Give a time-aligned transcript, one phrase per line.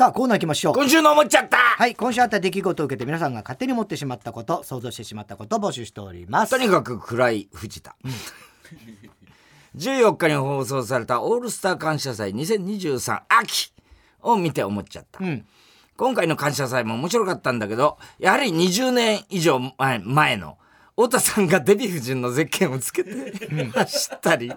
[0.00, 0.74] さあコーナー行きましょう。
[0.74, 1.58] 今週の思っちゃった。
[1.58, 6.52] はい今週あった出来事を受けて皆さんが勝手に持ってしまったこと想像してしまったことを募集しております。
[6.52, 7.94] とにかく暗い藤田、
[9.76, 13.74] 14日に放送された「オールスター感謝祭2023秋」
[14.24, 15.46] を見て思っちゃった、うん。
[15.98, 20.56] 今回の感謝祭も面白かったんだけどやはり20年以上前前の
[21.00, 23.10] 太田さんがデヴィ夫人のゼッケンをつけて
[23.72, 24.52] 走ったり、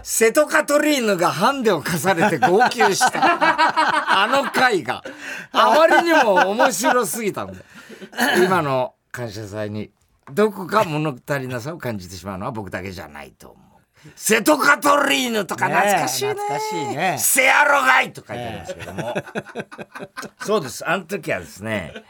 [0.00, 5.02] 瀬戸カトリーヌがハンデを課されて号泣したあの回が
[5.50, 7.58] あまりにも面白すぎたんで
[8.44, 9.90] 今の感謝祭に
[10.32, 13.66] どこか物足りなさを感じてしまうのは僕だけじゃないと思う。
[14.14, 16.34] 瀬戸カトリーヌとか懐かしいね。
[16.34, 19.14] 懐かしいねせやろがいと書いてありますけども。
[20.46, 20.88] そうです。
[20.88, 22.04] あの時はですね、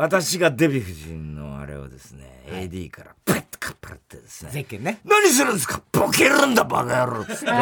[0.00, 4.98] 私がデヴィ夫人のあれをですね、AD からプッとかっぱらってですね、ゼッケンね。
[5.04, 5.82] 何するんですか？
[5.92, 7.52] ボケるんだバカ野郎っつって、 デ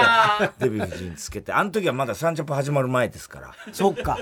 [0.71, 4.21] ヴィ夫人つけて、あの時はまだサンジャポ始まる前ですから、そっか。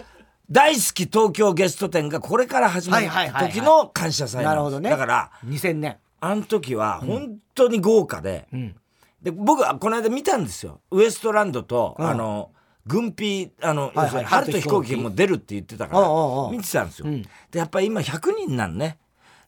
[0.51, 3.53] 大好き東京ゲスト展がこれから始まるはいはいはいはい。
[3.53, 4.89] 時の感謝祭なるほどね。
[4.89, 5.99] だから、2000年。
[6.21, 8.49] あの時は本当に豪華で、
[9.21, 10.81] で僕はこの間見たんですよ。
[10.91, 12.51] ウエストランドと、あの
[12.87, 17.07] 軍備あの、はい春と飛行機も出るって言ってたから、見てたんですよ、
[17.51, 18.99] でやっぱり今100人なんね。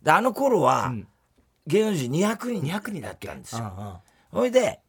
[0.02, 0.92] であの頃は、
[1.66, 3.94] 芸能人200人200人だったんですよ、うんうん
[4.30, 4.80] ほいで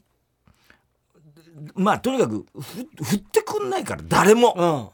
[1.76, 4.90] まあとにかくふ振ってくんないから誰も、うん。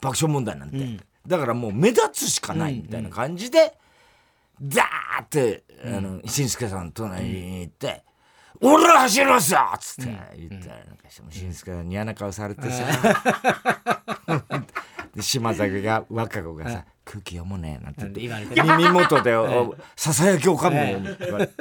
[0.00, 3.76] 爆笑問題なんて、だからもう目立つしかないみたいな感じで、
[4.60, 6.86] ザーって、あのし介さん。
[6.86, 8.04] の隣に行って
[8.60, 12.84] 「俺ら走りますよ!」っつって言ったらなんかしてもしんすけさんに嫌な顔されてさ。
[15.14, 21.54] で島崎が若子がさ「空気読もうね」なんて言って言われて耳元で おささやきをかむように言われて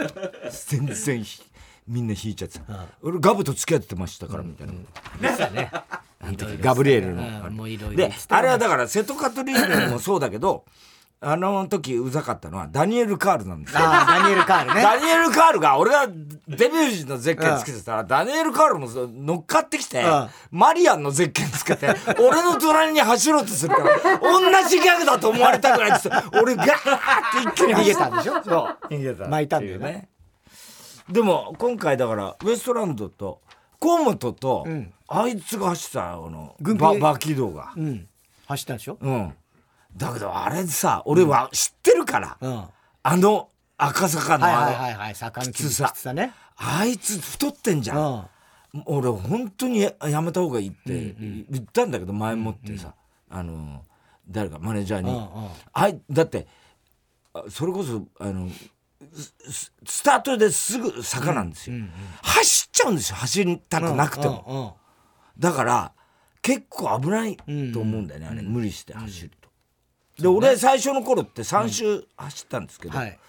[0.67, 1.41] 全然ひ
[1.87, 4.73] みんな引いちゃってた俺ガブと付き合ってましたからみたいな。
[6.19, 7.23] あの時ガブリエルの。
[7.95, 10.65] であれはだから瀬戸カトリーヌもそうだけど
[11.19, 13.79] あの時うざかったのはダニエル・カールなんですよ。
[13.81, 14.81] ああダニエル・カールね。
[14.83, 20.29] ダニエル・カールが俺がデビュー時のゼッケンつけてたら、ダニエル・カールも乗っかってきて、うん。
[20.51, 21.87] マリアンのゼッケンつけて
[22.19, 28.43] 俺の隣に走ろうとするから同じギャグだと思われたぐらいです俺ガーって一気に逃げたんでしょ？
[28.43, 28.93] そう。
[28.93, 30.09] 逃げた巻いたんだよね。
[31.09, 33.41] でも今回だからウエストランドと
[33.81, 34.93] 河本と、ん。
[35.07, 37.73] あいつが走ったあのババキドが。
[37.75, 38.07] うん。
[38.45, 38.99] 走ったんでしょ？
[39.01, 39.33] うん
[39.97, 42.63] だけどあれさ俺は知ってるから、うん。
[43.03, 45.93] あの赤坂のはいあの、はいはいはい坂道きつさ。
[46.57, 48.29] あいつ太ってんじゃん、
[48.75, 48.83] うん。
[48.85, 52.93] 俺本当にややめた方がいいって言ったんだけど前もってさ、
[53.29, 53.83] あの
[54.27, 55.27] 誰かマネージャーに、うんうん。
[55.73, 56.47] あいだって
[57.33, 58.49] あそれこそあの
[59.13, 61.77] ススタートですぐ坂なんですよ、
[62.23, 63.15] 走っちゃうんですよ。
[63.15, 64.71] 走りたくなくても、うんうん
[65.39, 65.91] だから
[66.41, 67.37] 結構危ない
[67.71, 68.41] と思うんだよね、あれ。
[68.41, 69.36] 無理して走ると。
[70.19, 73.19] で俺最初の頃って3周走ったんですけど、はい。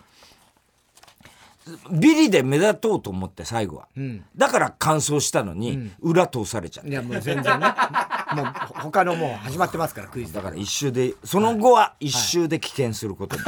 [1.90, 4.24] ビリで目立とうと思って最後は、ん。
[4.36, 6.90] だから完走したのに、裏通されちゃって。
[6.90, 7.66] いやもう全然ね。
[8.34, 8.46] もう
[8.82, 10.32] 他のもう始まってますからクイズ。
[10.32, 13.42] だから一周でその後は一周で棄権することに、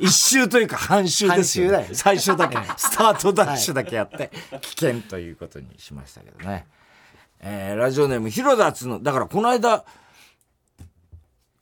[0.00, 1.88] 一周というか半周ですよね。
[1.92, 2.56] 最初だけ。
[2.76, 4.30] スタートダッシュだけやって
[4.60, 6.66] 棄権ということにしましたけどね、
[7.40, 9.84] えーラジオネーム広田つのだからこの間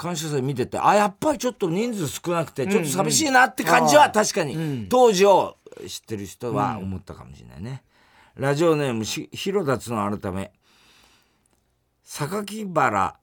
[0.00, 4.86] 感謝祭見ててあやっぱりちょっと人数少なくてちょっと寂しいなって感じは確かに。
[4.88, 7.82] 当時を知ってる人は思ったかもしれないね、
[8.34, 10.52] ラジオネームし広田つの改め。
[12.02, 13.14] 榊原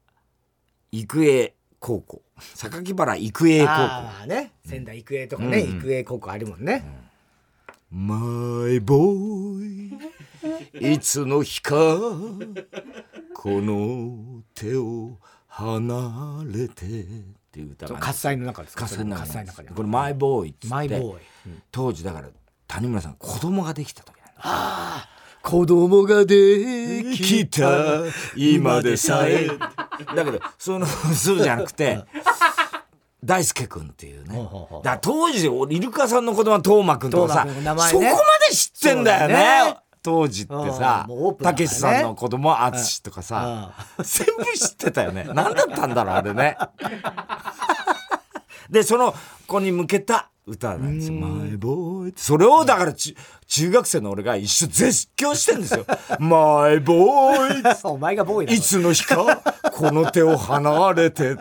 [0.92, 2.22] 育英高校。
[2.54, 3.72] 榊原育英高校。
[3.72, 4.52] ああね。
[4.64, 6.86] 仙台育英とかね育英高校あるもんね。
[7.90, 9.98] マイボー
[10.80, 15.18] イいつの日かこの手を
[15.58, 16.88] 離れてっ
[17.52, 18.86] ていう歌がね喝采の中ですか？
[18.86, 20.68] 喝采の中でこれマイボーイっつって。
[20.68, 21.22] マイボーイ
[21.72, 22.30] 当時だから
[22.68, 25.10] 谷村さん子供ができた時なんだ
[25.42, 28.04] 子供がで来た。
[28.36, 29.48] 今でさえ。
[30.16, 32.04] だけどそのそうじゃなくて
[33.24, 34.48] 大輔君っていうね。
[34.84, 38.18] だ当時俺イルカさんの子供は斗真君とかさ、斗真君の名前そこねま
[38.50, 39.78] で知ってんだよね
[40.08, 41.06] 当時ってさ
[41.44, 45.26] たけしさんの子供は淳とかさ 全部知ってたよね。
[45.34, 46.58] 何だったんだろうあれね。
[48.72, 49.14] でその
[49.48, 52.22] 子に向けた歌なんですよ「マイボーイ」って。
[52.22, 53.18] それをだからち
[53.48, 55.86] 中学生の俺が一緒絶叫してんですよ
[56.20, 59.42] 「マイボーイ」 お前がボーイいつの日か
[59.74, 61.36] この手を離れて。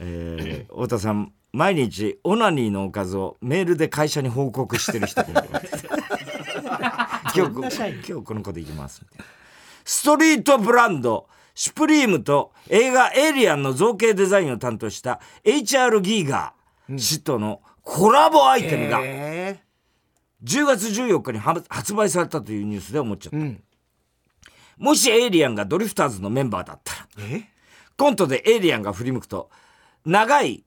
[0.00, 6.37] えー、太田さん毎日オナニーのおかずをメールで会社に報告してる人がいる
[7.46, 9.04] 今日今日この子でいきます。
[9.84, 11.28] ストリートブランド。
[11.54, 16.98] シュプリームと映画エイリアンの造形デザインを担当した HR ギーガー。
[16.98, 19.00] 氏とのコラボアイテムが。
[19.02, 19.60] え。
[20.44, 23.38] 10月14日には発売されたというニュースで思っちゃった。
[23.38, 23.60] ん。
[24.76, 27.42] もしエイリアンがドリフターズのメンバーだったら、え？
[27.96, 29.50] コントでエイリアンが振り向くと、
[30.06, 30.64] 長い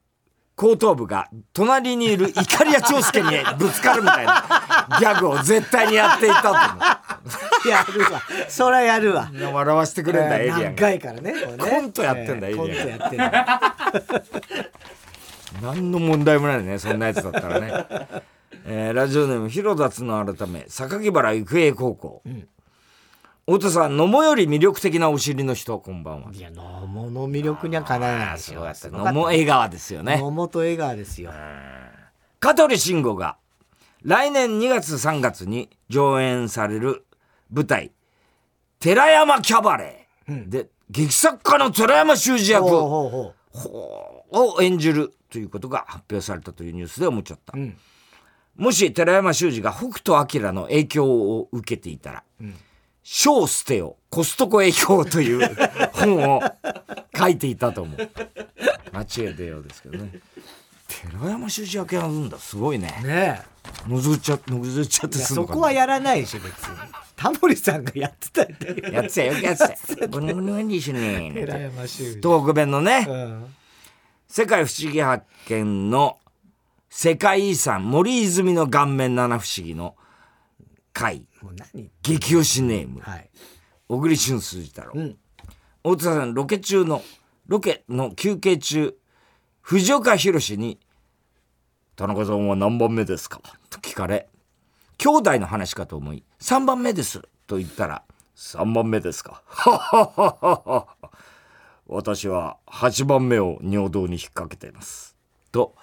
[0.61, 4.45] 後頭部が隣にいるイカリア長介にぶつかるみたいな
[4.99, 6.57] ギャグを絶対にやっていたと思
[7.65, 7.67] う。
[7.67, 10.69] やるわそりゃやるわ笑わせてくれんだ、エイリアンが。
[10.81, 13.73] 長いからねコントやってんだえーエイリアンコントやってんだ
[15.63, 17.73] 何の問題もないね、そんなやつだったらね。
[18.67, 22.21] えーラジオネーム、広田つの改め、榊原育英高校。
[23.47, 26.31] 太田さん、野茂より魅力的なお尻の人、こんばんは。
[26.31, 28.37] いや野茂の魅力にはかなわない
[29.05, 30.17] 野茂江川ですよね。
[30.17, 31.31] 野茂と江川ですよ。
[32.39, 33.37] 香取慎吾が
[34.03, 37.05] 来年2月3月に上演される
[37.51, 37.91] 舞台
[38.79, 47.77] 「寺山キャバレー」で劇作家の寺山修司役ほうほうほほうを演じるということが発表されたというニュースで思っちゃった、ん。
[48.55, 52.45] もし寺山修司が北斗晶の影響を受けていたら「書
[53.27, 53.97] を捨てよ。
[54.09, 55.49] コストコ影響」という
[55.93, 56.41] 本を
[57.17, 58.09] 書いていたと思う。
[58.93, 60.19] 間違い出ようですけどね。
[60.87, 62.37] 寺山修司役やるんだ。
[62.37, 62.93] すごいね。
[63.03, 63.41] うね
[63.87, 66.77] のぞいちゃのぞいちゃってすそこはやらないでしょ別に。
[67.15, 70.09] タモリさんがやってたんだよやってたよやってたよ。
[70.11, 71.31] このはいいしね。
[71.33, 72.19] 寺山修司。
[72.21, 73.55] 東北弁のね、うん。
[74.27, 76.17] 世界不思議発見の
[76.89, 79.95] 世界遺産森泉の顔面七不思議の
[80.93, 81.89] 回もう何？
[82.01, 83.01] 激推しネーム。
[83.01, 83.29] はい。
[83.87, 85.17] 小栗旬筋太郎、ん。
[85.83, 87.03] 大田さんロケ中の
[87.47, 88.95] ロケの休憩中
[89.61, 90.79] 藤岡弘に
[91.97, 94.29] 「田中さんは何番目ですか?」と聞かれ
[94.97, 98.03] 兄弟の話かと思い「3番目です」と言ったら
[98.37, 99.41] 「3番目ですか」
[101.87, 105.15] 私は8番目を尿道に引っ掛けています」
[105.51, 105.75] と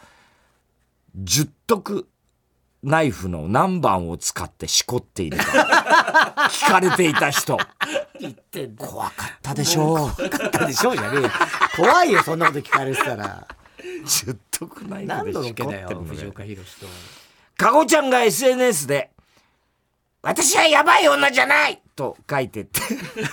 [1.15, 2.09] 十徳
[2.83, 5.45] ナイフの何番を使ってしこっているか。
[6.51, 7.59] 聞かれていた人。
[8.21, 9.97] 言ってんだ怖かったでしょう。
[10.15, 11.31] 怖かったでしょうじゃねえよ。
[11.77, 13.47] 怖いよそんなこと聞かれてたら。
[14.07, 16.87] 十徳ナイフ何でしこのロケだってるのねよ藤岡弘と
[17.57, 19.11] かごちゃんが SNS で
[20.23, 22.81] 「私はやばい女じゃない!」と書いてって。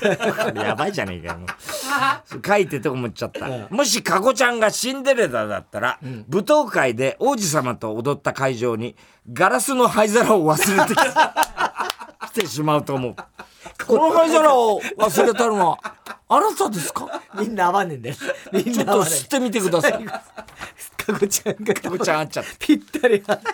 [0.59, 1.49] やばいじゃねえかよもう。
[2.45, 8.95] 書いてて思っちゃった、もしかごちゃんがシンデレラだったら、舞踏会で王子様と踊った会場に
[9.31, 10.97] ガラスの灰皿を忘れてき
[12.39, 13.15] 来てしまうと思う。
[13.85, 15.77] この灰皿を忘れたのは
[16.27, 17.21] あなたですか？
[17.35, 18.15] みんな合わねえんだよ。
[18.51, 19.99] みんちょっと吸ってみてください。
[20.03, 22.49] えかごちゃんがかごちゃんあっちゃった。
[22.59, 23.45] ぴったり合って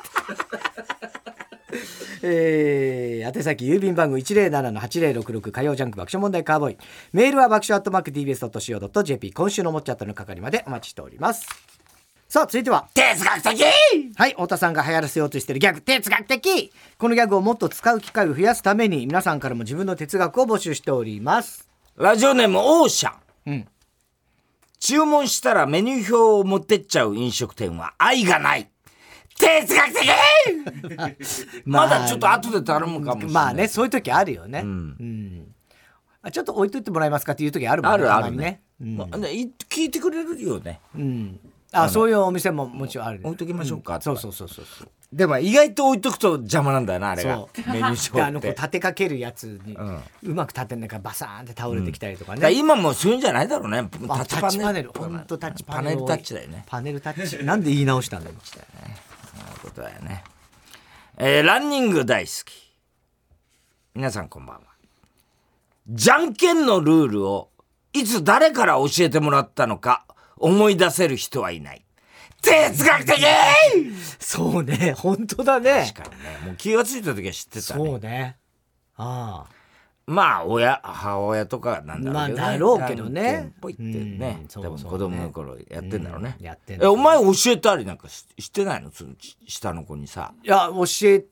[2.23, 6.77] えー、宛先郵便番号107-8066火曜ジャンク爆笑問題カーボーイ。
[7.13, 11.47] メールは爆笑アットマーク TBS.CO.JP 今週のもっちゃったの係までお待ちしております。
[12.27, 13.63] さあ続いては哲学的！
[14.15, 16.71] はい太田さんが流行らせようとしているギャグ哲学的！
[16.97, 21.67] このギャグをもっと使う機会を増やすために皆さんからも自分の哲学を募集しております。
[21.97, 23.13] ラジオネームオーシャン
[23.47, 23.67] うん。
[24.79, 28.70] 注文したらメニュー表を持ってっちゃう飲食店は愛がない
[29.41, 33.33] 哲学的まだちょっと後で頼むかもしれない。
[33.33, 34.61] まあねそういう時あるよね。
[34.61, 35.53] うん、
[36.21, 38.61] あちょっと置いといてもらえますかっていう時あるもんあるあるね。
[38.79, 40.79] まあねい聞いてくれるよね。
[40.95, 41.39] うん。
[41.73, 43.25] あそういうお店ももちろんあるね。
[43.25, 44.01] 置いときましょうかん。
[44.01, 44.89] そうそうそうそうそう。
[45.13, 47.35] でも意外と置いとくと邪魔なんだよな、あれが。
[47.35, 47.49] そ。
[47.67, 48.31] メニュー表って。
[48.31, 49.77] のこう立てかけるやつに、ん。
[50.23, 53.89] うまく立てんないからバサーンって倒れてきたりとかね、だから今もうそういうんじゃないだろうね。
[54.07, 54.91] タあッチタッチパパネル。
[54.97, 56.63] 本当タッチパネルパネルタッチだよね。
[56.65, 57.43] パネルタッチ。
[57.45, 58.35] なんで言い直したんだよ
[59.49, 60.23] いうことだよね。
[61.17, 62.75] えーランニング大好き。
[63.93, 64.63] 皆さんこんばんは。
[65.89, 67.49] じゃんけんのルールを
[67.93, 70.05] いつ誰から教えてもらったのか
[70.37, 71.83] 思い出せる人はいない。
[72.41, 73.23] 哲学的
[74.19, 76.39] そうね本当だね確かにね。
[76.45, 78.09] もう気がついた時は知ってたそうね。
[78.09, 78.37] ね
[78.95, 79.60] ああ
[80.11, 82.41] まあ、親、母親とかなんだろうけどね。
[82.41, 83.53] まあだろうけどね。
[83.61, 84.39] ぽいってね。
[84.41, 84.43] う。
[84.43, 86.35] ん多分子供の頃やってんだろうね。
[86.37, 88.91] うんやってえ、お前教えたりなんかししてないの？
[88.91, 90.33] そのち下の子にさ。
[90.43, 91.25] いや教え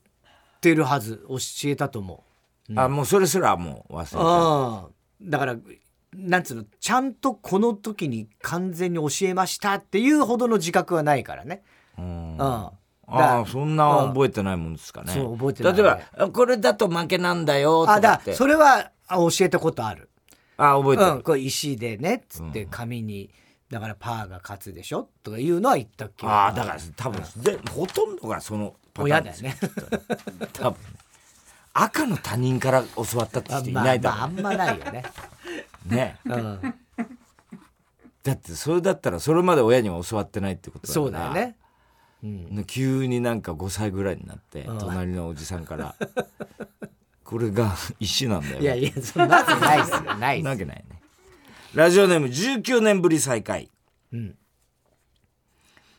[0.62, 1.26] てるはず。
[1.28, 1.38] 教
[1.70, 2.24] えたと思
[2.70, 2.80] う。
[2.80, 4.16] あ、もうそれすらもう忘れて
[5.26, 5.30] る。
[5.30, 5.58] だから
[6.14, 6.64] なんつうの？
[6.80, 11.64] ちゃんとこの時に完全に教えましたっていうほどの自覚はないからね。
[11.98, 12.38] うん。
[12.38, 12.70] うん
[13.12, 15.14] あだあそんな覚えてないもんですかね。
[15.14, 15.74] そう覚えてない。
[15.74, 18.32] 例えばあこれだと負けなんだよとあかって。
[18.32, 20.10] だそれはあ教えたことある。
[20.58, 21.12] あ覚えてる。
[21.12, 23.30] うん、これ石でねっつって紙に、
[23.70, 29.72] だからパーが勝つでしょとかいうのは言ったっけああだから多分でほとんどがそのパターンです親だよ
[30.12, 30.50] ね。
[30.54, 30.80] 多分。
[31.74, 35.04] 赤の他人から教わったってあ人いまあないだろう、まああんまないよね。
[35.86, 36.18] ね。
[36.26, 36.76] うん、
[38.24, 41.06] だってそれだったらそれまで親には教わってないってことだから。
[41.06, 41.56] そうだよね。
[42.24, 44.78] うん、急になんか5歳ぐらいになってうん。
[44.80, 45.96] 隣のおじさんから
[47.24, 50.02] 「これが石なんだよ」いやいやそんなわけないっすよ。
[50.18, 51.02] ないなわけないね。
[51.74, 53.70] ラジオネーム19年ぶり再会。
[54.12, 54.36] うん。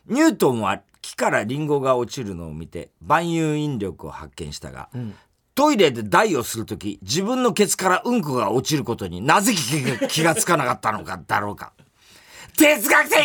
[0.07, 5.15] ニュートンは木からリンゴが落ちるのを見て万有引力を発見したが、ん。
[5.55, 11.73] トイレで台をするとき自分のケツからうんこが落ちることになぜ気が気がつかなかったのかだろうか
[12.57, 13.17] 哲学的！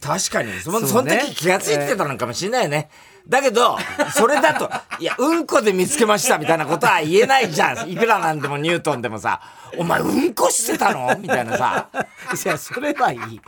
[0.00, 0.52] 確かに。
[0.60, 0.86] そのね。
[0.86, 2.88] その時気がついてたのかもしれないよね、
[3.28, 3.76] だけど
[4.14, 7.90] それだといやうんこで見つけましたみたいなことは言えないじゃん。
[7.90, 9.42] いくらなんでもニュートンでもさ
[9.76, 11.88] 「お前うんこしてたの?」みたいなさ。
[11.92, 13.40] いやそれはいい。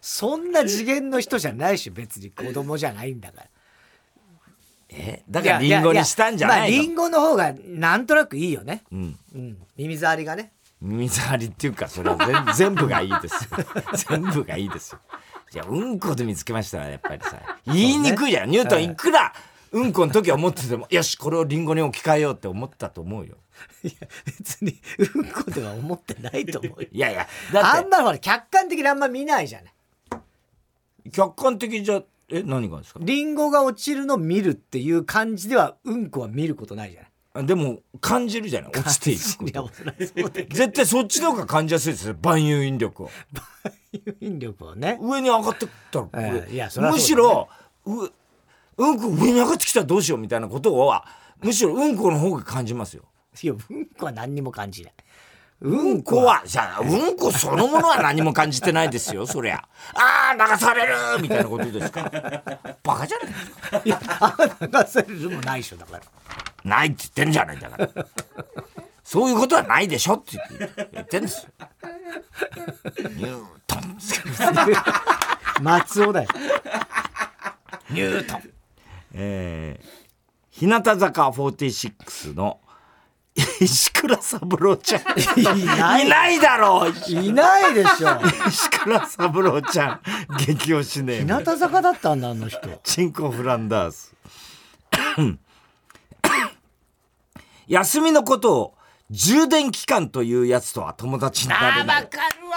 [0.00, 2.30] そんな次元の人じゃないし別に。
[2.30, 3.46] 子供じゃないんだから。
[4.88, 5.22] え？
[5.28, 6.66] だからリンゴにしたんじゃないの？
[6.66, 8.82] ややまあリンゴの方がなんとなくいいよね。
[8.90, 9.18] うん。
[9.34, 9.56] うん。
[9.76, 13.50] 耳障りがね耳障りっていうかそれは全全部がいいですよ。
[14.20, 15.00] 全部がいいですよ。
[15.54, 17.40] いやうんこで見つけましたらやっぱりさ。
[17.66, 18.96] 言いにくいじゃん、ニュートンい。
[18.96, 19.32] くら
[19.70, 23.36] うんこの時は思っててもよしこれをリンゴに置き換えようって思ったと思うよ。
[23.84, 23.92] いや
[24.26, 26.88] 別にうんこでは思ってないと思うよ。
[26.92, 29.72] いやいやあんまほら客観的にあんま見ないじゃない。
[31.04, 33.00] て客観的じゃえ何がですか？
[33.02, 37.08] リンゴが落ちるの見るっていう感じではうんこは見ることないじゃない。
[37.08, 38.70] あでも感じるじゃない？
[38.72, 40.54] 落ちていくこいやとそりゃそうだけど。
[40.56, 43.10] 絶対そっちの方が感じやすいですよ万有引力を。
[43.92, 44.98] 誘引力をね。
[45.00, 46.98] 上に上がってったらええいやそりゃそうだね。
[46.98, 47.48] むしろ
[47.86, 48.10] う
[48.78, 51.06] うんこ上に上がってきたらどうしようみたいなことは
[51.42, 53.04] むしろうんこの方が感じますよ。
[53.42, 54.92] いやうんこは何にも感じない。
[55.64, 59.62] うんこは、じゃあ、うんこそのものは何も感じてないですよ、そりゃ。
[59.94, 62.02] ああ、流されるみたいなことですか？
[62.82, 63.18] バカじゃ
[63.70, 63.82] ない。
[63.84, 66.02] いやあ流せるもないでしょだから
[66.64, 67.88] ないって言ってんじゃないんだから。
[69.04, 70.38] そういうことはないでしょって
[70.92, 71.68] 言ってんですよ。
[73.16, 73.98] ニュートン。
[75.62, 76.28] 松尾だよ
[77.90, 78.42] ニュートン。
[79.14, 79.86] えー、
[80.50, 82.60] 日向坂46の
[83.60, 85.02] 石倉三郎ちゃん。
[85.38, 90.00] いないいないだろういないでしょ石倉三郎ちゃん。
[90.38, 91.18] 激推しね。
[91.18, 94.14] 日向坂だったんだあの人チンコフランダース
[97.72, 98.74] 休みのことを
[99.10, 102.06] 充電期間というやつとは友達になれない。
[102.06, 102.56] かるわ。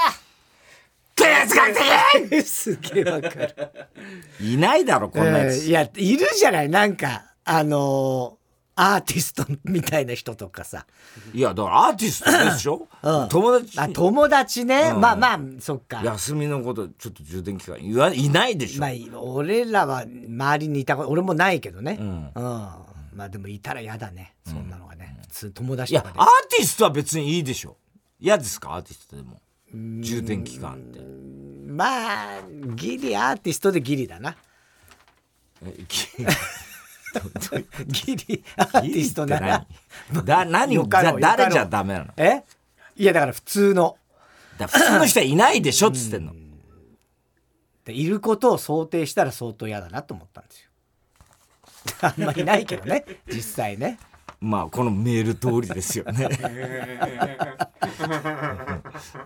[1.16, 3.56] 哲学的すげえわかる、
[4.42, 6.70] いないだろこんなやつ、えーいやいるじゃない？
[6.70, 8.46] なんかあのー
[8.78, 10.86] アーティストみたいな人とかさ、
[11.34, 13.30] いやだからアーティストでしょ、 うん。
[13.30, 15.00] 友達あ友達ね、うん。
[15.00, 16.02] まあまあそっか。
[16.04, 21.94] 休みのことちょっと充電期間いわいないでしょ、まあ俺らは周りにいたこと俺もないけどね。
[21.94, 22.32] ん
[23.16, 24.36] まあでもいたら嫌だね。
[24.46, 26.20] そんなのがね、普通友達いやとかで。
[26.20, 27.78] アーティストは別にいいでしょ。
[28.20, 29.42] 嫌ですかアーティストでも。
[30.02, 31.00] 充電期間って。
[31.68, 32.42] まあ
[32.76, 34.36] ギリアーティストでギリだな。
[35.64, 36.08] えき
[37.88, 39.66] ギリアーティストなら。
[40.12, 40.76] 何だ何？
[40.76, 41.52] よかろうじゃ誰よかろう。
[41.54, 42.14] じゃダメなの？
[42.18, 42.44] え？
[42.98, 43.98] いやだから普通の。
[44.58, 46.34] だ普通の人はいないでしょっつってんの、
[47.84, 50.70] でいることを想定したら相当嫌だなと思ったんですよ
[52.02, 54.00] あんまりないけどね実際ね。
[54.40, 56.28] まあこのメール通りですよね。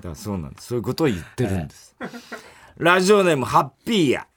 [0.01, 0.67] だそうなんです。
[0.67, 1.95] そういうことを言ってるんです。
[2.77, 4.27] ラジオネームハッピーや。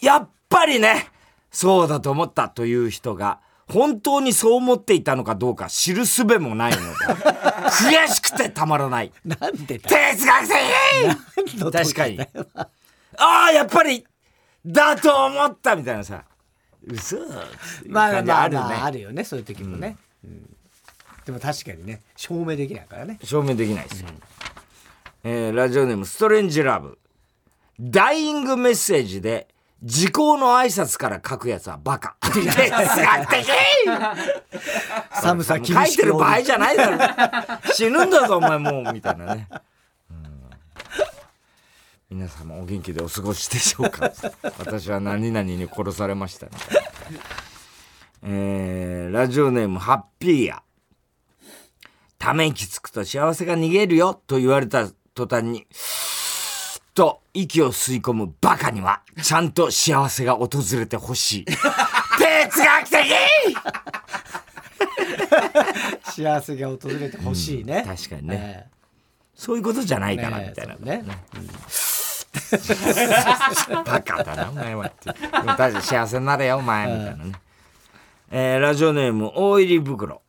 [0.00, 1.10] やっぱりね
[1.50, 6.84] そうだと思ったという人が本当にそう思っていたのかどうか知る術もないので
[7.68, 9.12] 悔しくてたまらない。
[9.24, 10.48] なんでだ哲学
[11.34, 12.20] 的確かに。
[13.18, 14.06] ああやっぱり
[14.64, 16.24] だと思ったみたいなさ
[16.88, 17.18] 嘘
[17.86, 20.56] まあまあまああるよねそういう時もね、うん。
[21.26, 23.18] でも確かにね証明できないからね。
[23.22, 24.08] 証明できないですよ、
[25.24, 26.98] えーラジオネームストレンジラブ。
[27.80, 29.46] ダイイングメッセージで
[29.84, 32.16] 時効の挨拶から書くやつはバカ。
[35.12, 37.72] 寒さ厳しく書いてる場合じゃないだろ。
[37.72, 38.92] 死ぬんだぞお前もう。
[38.92, 39.58] みたいなね、うん
[42.10, 44.10] 皆様お元気でお過ごしでしょうか？
[44.58, 47.20] 私は何々に殺されましたみたいな。
[48.24, 50.62] えーラジオネームハッピーや。
[52.18, 55.66] ため息つくと幸せが逃げるよと言われた途端に
[56.94, 61.44] と息を吸い込むバカにはちゃんと幸せが訪れてほしい。
[62.18, 62.98] 哲学的！
[66.10, 68.70] 幸せが訪れてほしいね、確かにね、え
[69.34, 71.02] そういうことじゃないえからみたいな、ね。
[71.02, 71.16] ね
[73.84, 74.92] バカだなお前はっ
[75.72, 77.32] て幸せになれよお前みたいなね、
[78.30, 80.22] えーラジオネーム大入り袋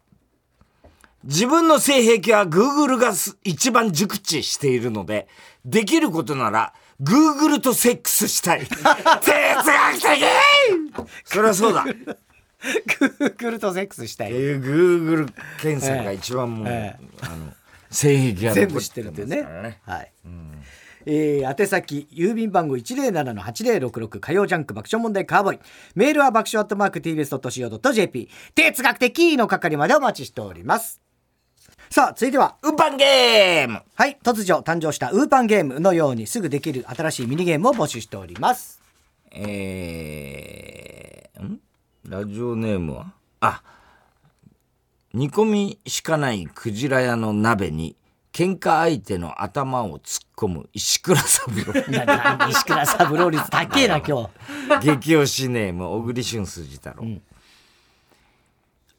[1.24, 5.28] 自分の性癖は Google がす一番熟知しているので、
[5.66, 8.62] できることなら Google とセックスしたい。
[8.66, 10.24] 哲学的
[11.26, 11.86] そりゃそうだ。
[13.20, 14.32] Google とセックスしたい。
[14.34, 17.54] えー、Google 検索が一番もう、えあの、
[17.92, 19.80] 性癖が全部知ってるっていうね。
[19.86, 20.12] はい。
[21.06, 25.60] えー、宛先郵便番号107-8066火曜ジャンク爆笑問題カーボーイ。
[25.96, 31.02] メールは爆笑アットマーク TBS.CO.JP 哲学的の係までお待ちしております。
[31.90, 33.82] さあ続いてはウーパンゲーム。
[33.96, 38.80] はい突如誕生したウーパンゲームのようにすぐできる新しいミニゲームを募集しております。
[39.32, 41.60] えー、ん？
[42.08, 43.14] ラジオネームは？
[43.42, 43.64] あ、
[45.14, 47.96] 煮込みしかないクジラ屋の鍋に
[48.32, 51.74] 喧嘩相手の頭を突っ込む石倉三郎。
[52.50, 54.30] 石倉三郎率高えな今
[54.80, 54.86] 日。
[54.86, 57.06] 激推しネーム小栗旬筋太郎、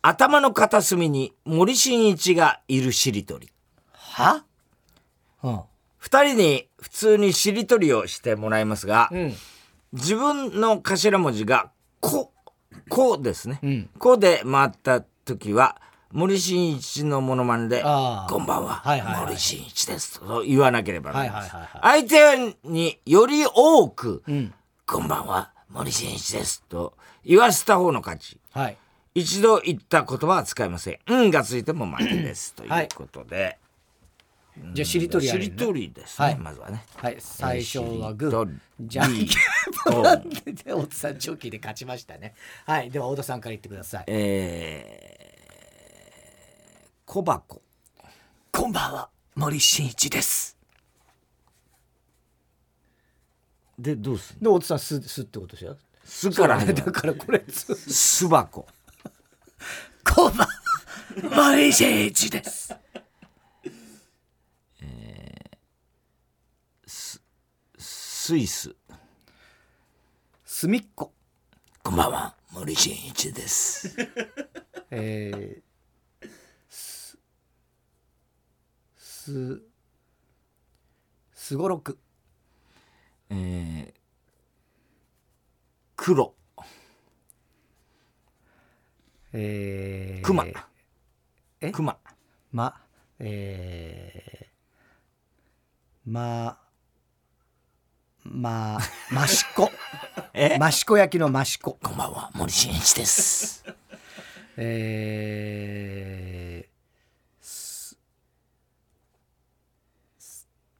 [0.03, 3.51] 頭の片隅に森進一がいるしりとり。
[3.93, 4.45] は？
[5.43, 5.61] うん。
[5.99, 9.33] 二人に普通にしりとりをしてもらいますが、ん。
[9.93, 11.71] 自分の頭文字が
[12.01, 12.33] 「こ」
[12.89, 13.57] 「こ」ですね。
[13.63, 15.81] ん「こ」で回った時は
[16.13, 19.25] 森進一のモノマネであ「ーこんばんは、はいはいはい。
[19.27, 21.13] 森進一です」と言わなければ。
[21.13, 22.07] なりませんはいはいはい。
[22.09, 24.53] 相手により多くん
[24.87, 28.77] 「こんばんは森進一です」と言わせた方の勝ちはい。
[29.15, 32.55] 一度言った言葉は使いません「うん」がついても負けです。
[32.55, 33.59] ということで、
[34.73, 36.39] じゃあしりとりやしるねりとりですね、はい。
[36.39, 36.85] まずはね。
[36.97, 37.17] はい。
[37.21, 38.45] 最初はグー。
[38.47, 39.35] りじゃんけんと
[39.85, 42.35] ぽんで大津さんチョキで勝ちましたね。
[42.67, 42.91] はい。
[42.91, 44.05] では大田さんから言ってください。
[44.09, 45.20] えー、
[47.13, 47.61] 小箱。
[48.53, 50.57] こんばんは森進一です。
[53.77, 54.53] でどうすんの？
[54.53, 55.77] で大津さんすすってことですよ。
[56.05, 58.65] すから始まるだからこれす巣箱
[60.15, 60.49] こんばん
[61.35, 62.73] は森進一です
[67.77, 68.73] スイス。
[70.45, 71.13] すみっこ。
[71.83, 73.97] こんばんは森進一です。
[74.93, 75.70] えー、
[79.31, 79.63] す
[81.33, 81.97] すごろく。
[83.29, 83.95] えー、
[85.95, 86.35] 黒。
[89.33, 90.45] えー、熊。
[91.61, 91.71] え？
[91.71, 91.97] 熊。
[92.51, 92.83] ま
[93.21, 96.59] えー、ま
[98.25, 98.81] ま
[99.13, 99.71] 益子。
[100.35, 100.59] え？
[100.61, 101.75] 益子焼きの益子。
[101.75, 103.65] こんばんは森進一です。
[104.57, 106.71] えー、
[107.41, 107.97] す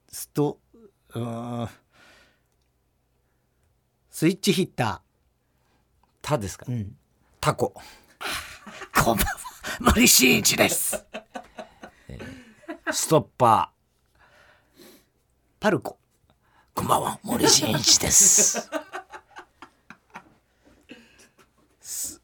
[0.09, 0.61] すスト
[1.13, 1.69] うーん
[4.11, 5.03] スイッチヒッタ
[6.23, 6.97] タですか、ー、うん、
[7.41, 7.75] タコ。
[8.95, 9.25] こんばんは
[9.81, 11.05] 森進一です。
[12.93, 13.73] ストッパ
[15.59, 15.99] パルコ。
[16.77, 18.71] ーこんばんは森進一です
[21.83, 22.21] す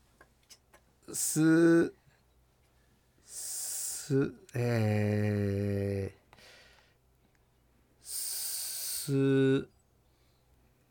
[3.27, 6.26] すえー、
[9.07, 9.69] す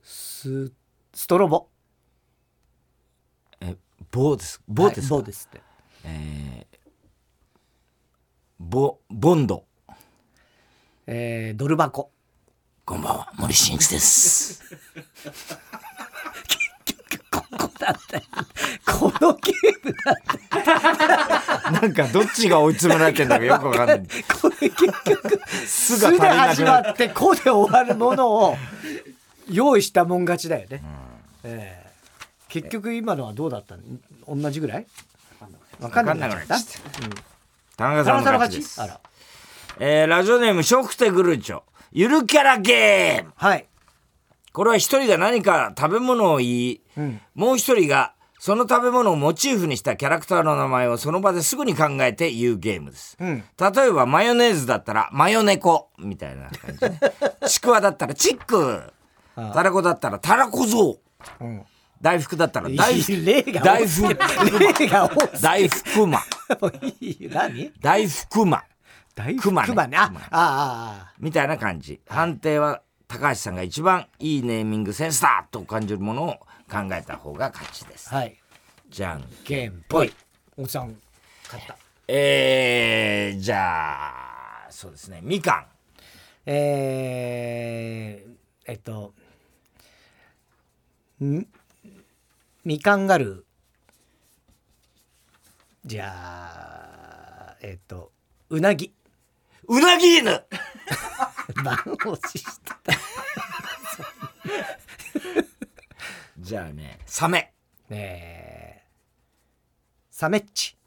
[0.02, 0.72] す
[1.14, 1.68] ストロボ？
[3.60, 3.76] え
[4.10, 5.62] 棒です棒ですか、はい棒ですって。
[8.58, 9.66] ボボンド。
[11.08, 12.10] えー、ドル箱。
[12.86, 14.64] こんばんは森進一です
[17.86, 18.24] だったよ
[18.86, 24.00] このゲームだなんかどっちが追い詰められてんだかよくわかんない。
[24.42, 28.58] これ結局「す」ですが足りな始まって「こ」で終わるものを
[29.50, 30.84] 用意したもん勝ちだよね、
[31.44, 31.92] ええ。
[32.50, 33.82] 結局今のはどうだったの？
[34.42, 34.88] 同じぐらい？
[35.80, 36.54] 分かんなくなっちゃった？
[36.56, 36.80] わかんなくなっち
[37.78, 38.76] 田中さんの田中さんの勝勝ちです。
[38.76, 38.82] ち。
[38.82, 39.00] あら。
[39.80, 41.62] えーラジオネームショクテグルーチョ。
[41.92, 43.34] ゆるキャラゲーム。
[43.36, 43.66] はい
[44.56, 53.18] これは一人が何か食べ物を言い、んもう一人がその食べ物をモチーフにしたキャラクターの名前をその場ですぐに考えて言うゲームです。
[53.22, 57.00] ん例えばマヨネーズだったらマヨネコみたいな感じね。
[57.48, 58.94] ちくわだったらチック。
[59.36, 61.00] たらこだったらたらこぞ
[61.42, 61.44] う。
[61.44, 61.62] ん
[62.02, 63.26] 大福だったら大福。
[63.62, 64.16] 大福
[65.42, 66.20] 大福魔。
[67.02, 67.74] ぎる何？
[67.82, 68.64] 大福魔。
[69.16, 72.02] 大熊ね熊ねあああみたいな感じ。
[72.08, 72.82] 判定は
[73.18, 76.34] 高橋さんが一番いいネーミングセンスだと感じるものを
[76.70, 78.14] 考えた方が勝ちです。
[78.14, 78.38] あはい。
[78.90, 79.24] じゃん。
[79.46, 80.14] ゲームぽい
[80.58, 80.98] おさん
[81.46, 81.78] 勝った。
[82.10, 85.22] えー、じゃあそうですね。
[85.24, 85.66] みかん。
[86.46, 88.32] えー、
[88.66, 89.14] えっと
[91.24, 91.48] ん？
[92.66, 93.44] みかんガルー
[95.86, 98.12] じゃあえっと
[98.50, 98.94] うなぎ
[99.68, 100.44] うなぎ犬。
[101.64, 102.94] 満押ししてた？
[106.40, 107.54] じゃあねサメ。
[107.90, 108.82] え。
[108.82, 108.86] ー、
[110.12, 110.78] サメッチ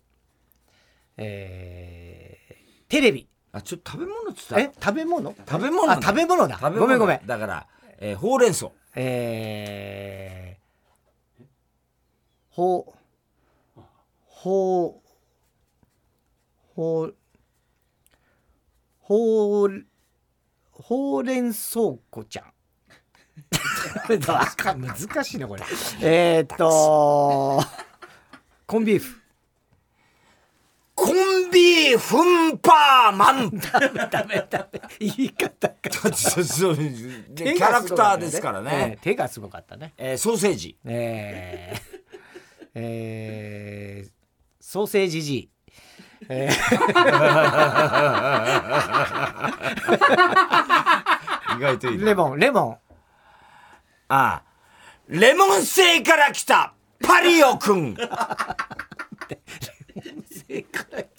[1.17, 3.29] えー、テレビ。
[3.51, 4.61] あちょっと食べ物っつった？
[4.61, 5.35] え食べ物？
[5.49, 6.59] 食べ物あ食べ物だ。
[6.59, 7.27] ごめんごめん。
[7.27, 7.67] だから、
[7.99, 8.71] えー、ほうれん草。
[8.95, 11.45] えー、
[12.51, 12.95] ほ
[13.77, 13.81] う
[14.25, 15.09] ほう
[16.75, 17.15] ほう
[19.09, 19.87] ほう
[20.71, 22.53] ほうれん草子ちゃん。
[24.21, 25.63] 難しいなこれ。
[26.03, 27.65] えー、っと
[28.67, 29.19] コンビーフ。
[30.95, 33.51] コンビーフンパーマン。
[33.51, 34.81] ダメダメダメ。
[34.99, 36.15] 言い方が。
[36.15, 39.95] そうそうキャラクターですからね、えー手がすごかったね。
[39.97, 40.77] えーソーセージ。
[40.85, 41.81] えー、
[42.75, 44.11] えー、
[44.61, 45.51] ソーセージじ
[46.31, 46.51] いえ
[51.57, 52.79] 意外といー、レモンレモン。
[54.09, 54.43] ああ。
[55.09, 56.75] レモン星から来た。
[57.03, 57.95] パリオくん。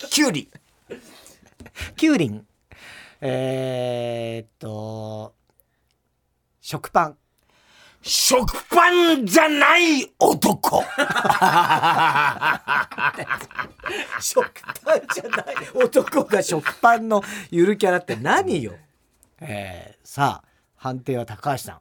[0.09, 0.49] キュウリ。
[1.95, 2.45] キュウリン。
[3.21, 5.33] えー、っと
[6.61, 7.17] 食パン
[8.01, 10.83] 食パンじゃない男。
[14.21, 14.51] 食
[14.85, 18.73] パンじゃない男が食パンのゆるキャラって何よ、
[19.41, 21.79] えー、さあ判定は高橋さん。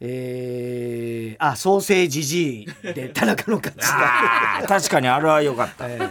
[0.00, 4.66] えー、あソーセージじいで田中の勝ちだ。
[4.66, 5.88] 確かにあれは良かった。
[5.88, 6.10] えー。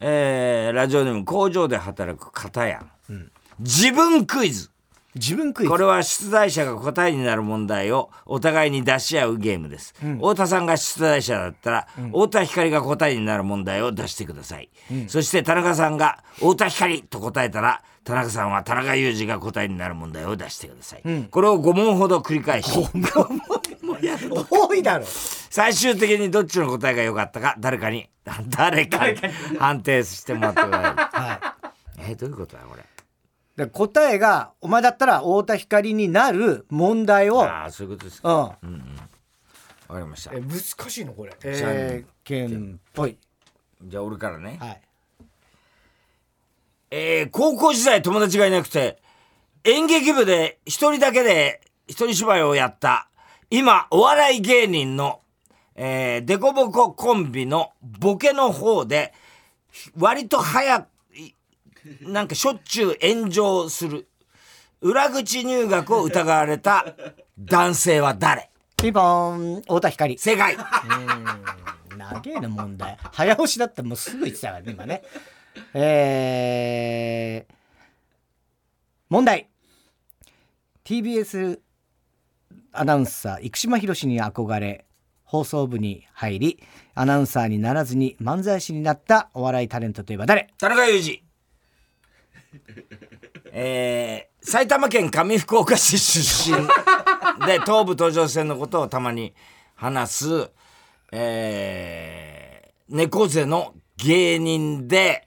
[0.00, 2.84] えーラジオネーム工場で働く片や、
[3.58, 4.70] 自分クイズ
[5.16, 5.70] 自分クイズ。
[5.70, 14.68] これは出題者が答えになる問題をお互いに出し合うゲームです、太田さんが出題者だったら、太田光が答えになる問題を出してください、
[15.08, 22.70] そして田中さんが太田光と答えたら田中さんは田中裕二が答えになる問題を出してください、これを5問ほど繰り返し。
[24.50, 25.04] 多いだろ。
[25.06, 28.08] 最終的にどっちの答えが良かったか誰かに
[28.48, 29.16] 誰かに
[29.58, 31.32] 判定してもらってくださ は
[31.98, 32.10] いい。
[32.10, 32.84] えーどういうことだこれ？
[33.56, 38.58] で答えがお前だったら太田光になる問題をああそういうことですか。
[38.62, 38.82] うん。
[39.88, 40.34] わかりました。
[40.34, 41.32] え難しいのこれ。
[41.40, 43.16] じゃあえー、剣っぽい。
[43.82, 44.58] じゃあ俺からね。
[44.60, 44.80] はい。
[46.90, 49.00] えー高校時代友達がいなくて、
[49.64, 53.08] 演劇部で一人だけで一人芝居をやった、
[53.50, 55.20] 今、お笑い芸人の、
[55.76, 59.14] えー、デコボココンビのボケの方で、
[59.98, 60.88] 割と早く、
[62.02, 64.08] なんかしょっちゅう炎上する、
[64.80, 66.94] 裏口入学を疑われた
[67.38, 68.50] 男性は誰？
[68.76, 70.18] ピンポーン太田光。
[70.18, 70.56] 正解。
[71.96, 75.02] 長えな問題早押しだったらもうすぐ言ってたからね今ね。
[75.74, 77.54] えー、
[79.08, 79.48] 問題。
[80.84, 81.58] TBS
[82.72, 84.84] アナウンサー生島博士に憧れ
[85.24, 86.62] 放送部に入り
[86.94, 90.52] アナウンサーにならずに漫才師になったお笑いタレントといえば誰？
[90.58, 91.25] 田中裕二。
[93.52, 96.66] えー、埼玉県上福岡市出身
[97.46, 99.34] で 東武東上線のことをたまに
[99.74, 100.50] 話す、
[101.12, 105.26] えー、猫背の芸人で、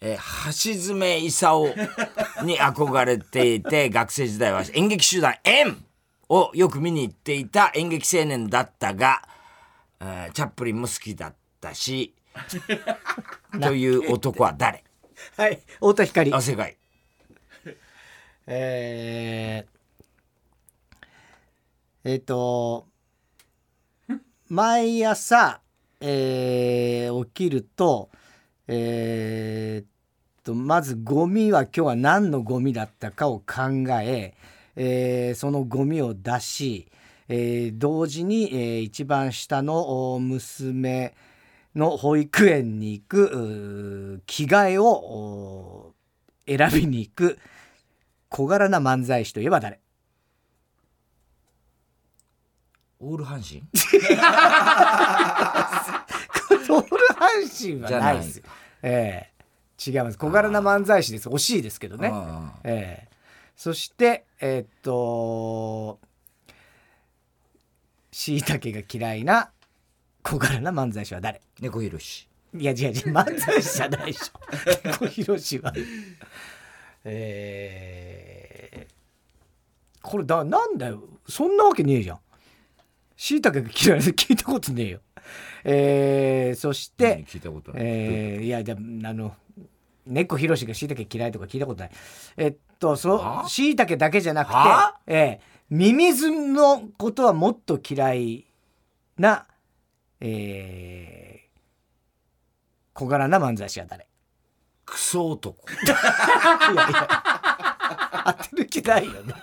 [0.00, 1.74] えー、橋爪功
[2.44, 5.84] に憧れていて 学生時代は演劇集団円
[6.28, 9.22] をよく見に行っていた演劇青年だったが、
[9.98, 12.14] えーチャップリンも好きだったし
[13.60, 14.84] という男は誰？
[15.36, 16.32] はい太田光。
[16.34, 16.76] あ正解。
[18.46, 22.86] えー、えっ、と
[24.48, 25.60] 毎朝、
[26.00, 28.10] えー起きると
[28.66, 29.86] えーっ
[30.42, 34.34] とまずゴミは今日は何のゴミだったかを考え
[34.74, 36.88] えーそのゴミを出し、
[37.28, 41.14] えー同時に、えー一番下のお娘
[41.74, 45.94] の保育園に行く着替えをお
[46.46, 47.38] 選びに行く
[48.28, 49.80] 小柄な漫才師といえば誰？
[53.00, 53.62] オール阪神？
[56.66, 58.44] ソウル阪神はないですよ。
[58.82, 59.30] ええ
[59.90, 60.18] 違います。
[60.18, 61.28] 小柄な漫才師です。
[61.28, 62.12] 惜しいですけどね。
[62.64, 63.08] ええ
[63.56, 65.98] そして、えーっと、
[68.10, 69.50] しいたけが嫌いな
[70.22, 71.40] 小柄な漫才師は誰？
[71.60, 74.40] 猫ひろしいや違う違う、漫才師じゃないでしょ。
[74.88, 75.72] 猫ひろしは。
[77.04, 81.02] えー、これだ、なんだよ。
[81.28, 82.18] そんなわけねえじゃん。
[83.16, 85.00] しいたけ嫌いで聞いたことねえよ。
[85.64, 87.82] えー、そして、聞いたことない。
[87.84, 89.34] えー、いや、でも、あの、
[90.06, 91.90] 猫ひろしがしいたけ嫌いとか聞いたことない。
[92.36, 94.56] えっと、そう、しいたけだけじゃなくて、
[95.06, 98.46] えー、ミミズのことはもっと嫌い
[99.18, 99.46] な、
[100.20, 101.48] えー、
[102.92, 104.06] 小柄な漫才師は誰？
[104.84, 105.56] クソ男。
[105.70, 105.94] いや
[106.74, 109.34] いや、当てる気ないよね。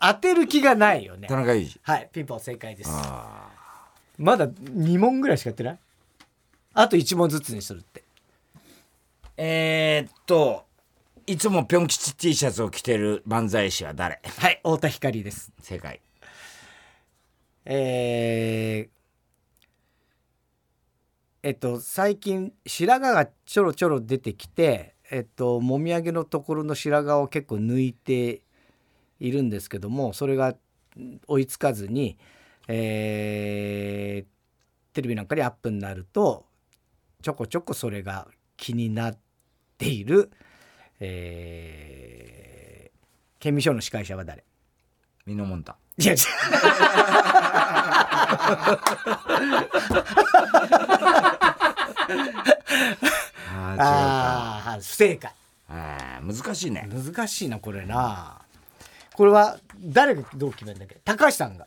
[0.00, 1.26] 当てる気がないよね。
[1.28, 1.80] 田中裕二。
[1.82, 2.90] はい、ピンポン正解です。
[4.18, 5.78] まだ2問ぐらいしかやってない？
[6.74, 8.04] あと1問ずつにするって。
[9.36, 10.64] えー、っと、
[11.26, 14.20] いつもぴょん吉 T シャツを着てる漫才師は誰？
[14.38, 15.52] はい、太田光です。
[15.60, 16.00] 正解。
[17.64, 18.95] えー、
[21.46, 28.42] えっと、最近白髪がちょろちょろ出てきて、えっと、もみあげのところの白髪を結構抜いて
[29.20, 30.56] いるんですけどもそれが
[31.28, 32.18] 追いつかずに、
[32.66, 36.46] えー、テレビなんかにアップになると
[37.22, 39.18] ちょこちょこそれが気になっ
[39.78, 40.32] ている、
[40.98, 42.98] えー、
[43.38, 44.42] 県民賞の司会者は誰？
[45.26, 45.78] ミノモンタ。
[45.98, 46.14] いや
[53.78, 55.32] ああ不正解。
[55.68, 56.88] あ難しいね。
[56.92, 58.42] 難しいなこれな。
[59.14, 60.96] これは誰がどう決めるんだっけ？
[61.04, 61.66] 高橋さんが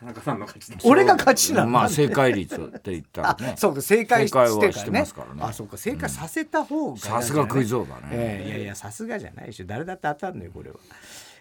[0.00, 3.54] 田中さんの勝ち俺が勝ちなのまあ正解率って言ったらね。
[3.60, 5.06] そうか正解してからね。
[5.06, 5.42] からね。
[5.42, 9.66] あそうか正解させた方が、さすがクイズ王だね、えー、いやいやさすがじゃないでしょ。
[9.66, 10.76] 誰だって当たんのよこれは。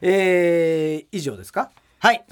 [0.02, 1.72] えー、以上ですか？
[2.00, 2.26] はい。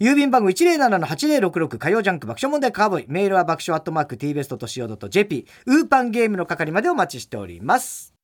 [0.00, 3.06] 郵便番号107-8066火曜ジャンク爆笑問題カーボーイ。
[3.08, 8.14] メールは爆笑アットマーク TBS.CO.JP ウーパンゲームの係までお待ちしております。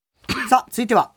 [0.49, 1.13] さあ続いては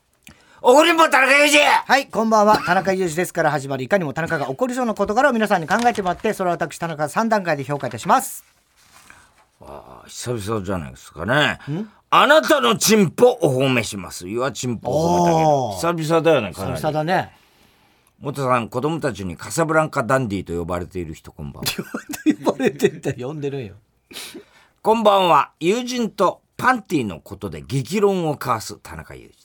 [0.61, 1.63] 怒りんぼ田中裕二。
[1.63, 2.57] はいこんばんは。
[2.65, 8.43] 田中裕二ですから始まるいかにも田中が起こりそうな事柄を皆さんに考えてもらってそれは私田中3段階で評価いたします。
[9.61, 11.59] ああ久々じゃないですかね。
[12.09, 14.27] あなたのチンポお褒めします。
[14.27, 17.31] 岩チンポお褒めたけ久々だよね久々だね。
[18.19, 21.69] 元さん子供たちにカサブランカダンディと呼ばれている人こんばんは。
[22.43, 23.75] 呼ばれてんだ呼んでるよ。
[24.81, 25.51] こんばんは。
[25.61, 29.38] 友人とパンティのことで激論を交わす田中裕二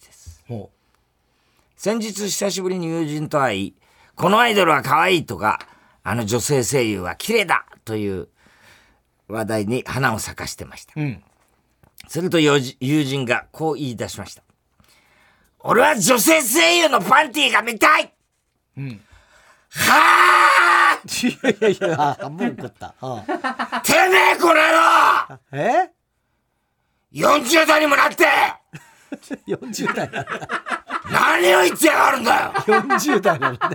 [1.84, 3.74] 先日久しぶりに友人と会い、
[4.14, 5.58] このアイドルは可愛いとか、
[6.02, 8.28] あの女性声優は綺麗だという
[9.28, 10.94] 話題に花を咲かしてました。
[10.96, 11.22] うん、
[12.08, 14.42] すると友人がこう言い出しました。
[15.58, 18.14] 俺は女性声優のパンティが見たい、
[18.78, 19.00] うん、
[19.68, 22.94] はあいやいやいや、 もう怒った。
[22.98, 25.90] はあ、てめえこの野郎え
[27.12, 28.24] ?40 代にもなって
[29.46, 30.73] 40代なんだ。
[31.10, 33.70] 何を言ってやがるんだよ !40 代なんだ。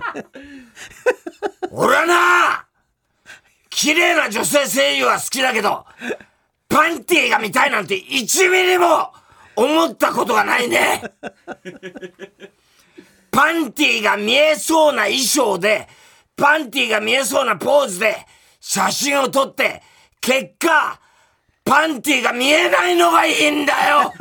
[1.70, 2.66] 俺はな
[3.68, 5.86] 綺麗な女性声優は好きだけど、
[6.68, 9.12] パンティーが見たいなんて1ミリも
[9.56, 11.02] 思ったことがないね。
[13.30, 15.88] パンティーが見えそうな衣装で、
[16.36, 18.16] パンティーが見えそうなポーズで
[18.60, 19.82] 写真を撮って、
[20.20, 21.00] 結果、
[21.64, 24.12] パンティが見えないのがいいんだよ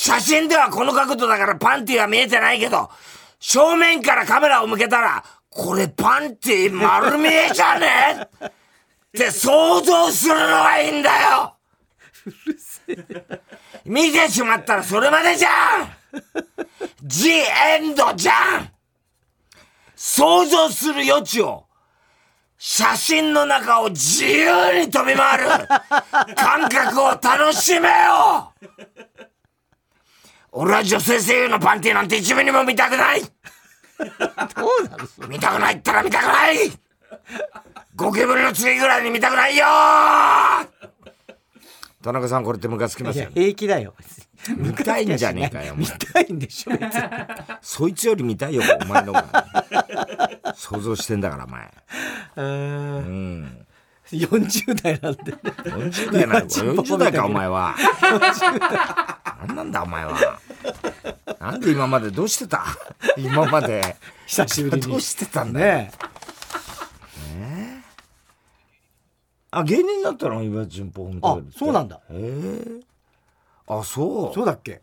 [0.00, 2.88] 写真ではこの角度だからパンティは見えてないけど、
[3.40, 8.52] 正面からカメラを向けたら、これパンティ丸見えじゃねっ
[9.10, 11.56] て想像するのがいいんだよ。
[13.84, 15.90] 見てしまったらそれまでじゃん。
[17.02, 18.70] ジエンドじゃん。
[19.96, 21.66] 想像する余地を
[22.56, 25.44] 写真の中を自由に飛び回る
[26.36, 28.52] 感覚を楽しめよ
[30.52, 33.22] 俺は女性声優のパンティなんて一ミリも見たくない。
[33.22, 33.26] ど
[34.80, 36.56] うなる見たくないったら見たくない。
[37.94, 39.64] ゴキブリの次ぐらいに見たくないよ。
[42.02, 43.94] 田中さんこれってムカつきますよ、ね、平気だよ。
[44.56, 46.72] 見たいんじゃねえかよ見たいんでしょ
[47.60, 49.24] そいつより見たいよお前のが。
[50.54, 51.74] 想像してんだからお前。
[52.36, 53.66] うん。
[54.12, 57.74] 40代なんで、ね、40代なの40代かお前は
[59.38, 60.40] 何なんだお前は。
[61.40, 62.64] なんで今までどうしてた？
[63.16, 63.96] 今まで。
[64.26, 64.82] 久しぶりに。
[64.82, 66.08] どうしてたんだねえ。
[69.50, 70.42] あ芸人だったの？
[70.42, 72.00] 岩純ポンあそうなんだ。
[72.10, 72.80] へえ
[73.66, 74.34] あそう。
[74.34, 74.82] そうだっけ？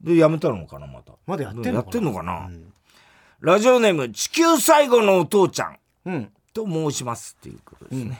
[0.00, 1.12] でやめたのかなまた。
[1.26, 1.74] まだやってんのかな？
[1.74, 2.72] やってんのかな、うん、
[3.40, 8.16] ラジオネーム地球最後のお父ちゃん、うん、と申しますっていうことですね、うん、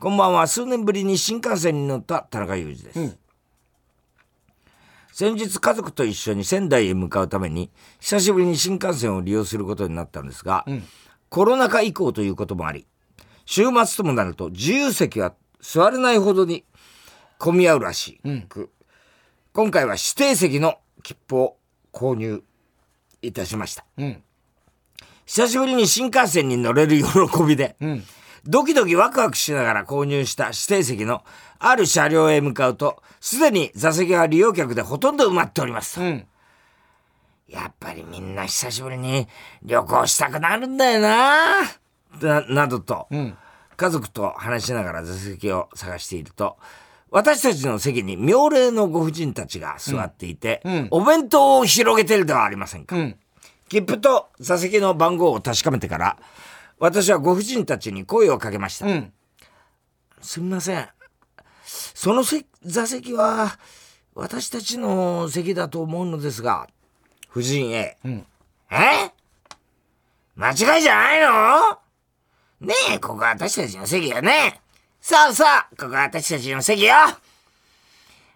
[0.00, 0.46] こんばんは。
[0.46, 3.18] 数年ぶりに新幹線に乗った田中裕二です、
[5.18, 10.84] 先日家族と一緒に仙台へ向かうために久しぶりに新幹線を利用することになったんですが、うん、
[11.28, 12.86] コロナ禍以降ということもあり
[13.44, 16.64] 週末ともなると自由席は座れないほどに
[17.40, 18.68] 混み合うらしく、うん、
[19.54, 21.56] 今回は指定席の切符を
[21.92, 22.44] 購入
[23.20, 24.22] いたしました、うん、
[25.26, 27.74] 久しぶりに新幹線に乗れる喜びで、
[28.48, 31.22] ドキドキワクワクしながら購入した指定席の
[31.58, 36.00] ある車両へ向かうと、すでに座席は利用客でほとんど埋まっております。
[36.00, 36.26] うん、
[37.46, 39.28] やっぱりみんな久しぶりに
[39.62, 41.60] 旅行したくなるんだよな。
[42.22, 43.36] な、などと、うん、
[43.76, 46.56] 家族と話しながら座席を探していると、
[47.10, 52.96] 私たちの席に妙齢のご婦人たちが座っていて、うん、お弁当を広げてるではありませんか。
[53.68, 56.16] 切符と座席の番号を確かめてから、
[56.78, 58.86] 私はご婦人たちに声をかけました。
[58.86, 59.12] うん、
[60.20, 60.88] すみません。
[61.64, 62.22] その
[62.62, 63.58] 座席は
[64.14, 66.68] 私たちの席だと思うのですが、
[67.30, 67.96] 夫人 A。
[68.04, 68.26] うん、
[68.70, 69.10] え？
[70.36, 71.78] 間違いじゃないの？
[72.60, 74.60] ねえ、ここは私たちの席よね。
[75.00, 76.94] そうそう、ここは私たちの席よ。
[76.94, 77.16] あ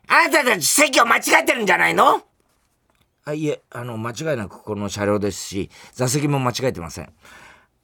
[0.09, 2.23] なたたち席を間違ってるんじゃないの？
[3.25, 7.13] あ、いえ、あの、間違いなくこの車両ですし、座席も間違えてません。